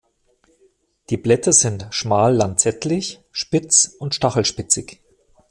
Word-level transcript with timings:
Die 1.11 1.17
Blätter 1.17 1.53
sind 1.53 1.85
schmal 1.91 2.33
lanzettlich, 2.35 3.21
spitz 3.31 3.85
und 3.99 4.15
stachelspitzig. 4.15 4.99